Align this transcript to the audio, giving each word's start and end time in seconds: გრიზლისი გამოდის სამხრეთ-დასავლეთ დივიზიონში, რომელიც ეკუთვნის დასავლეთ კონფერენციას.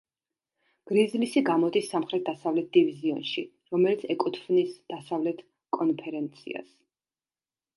გრიზლისი 0.91 1.43
გამოდის 1.49 1.89
სამხრეთ-დასავლეთ 1.91 2.71
დივიზიონში, 2.77 3.43
რომელიც 3.75 4.07
ეკუთვნის 4.15 4.73
დასავლეთ 4.95 5.45
კონფერენციას. 5.79 6.75